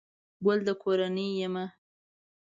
[0.45, 1.65] گل دکورنۍ يمه